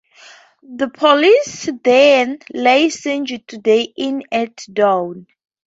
[0.63, 5.27] The police then lay siege to the inn at dawn.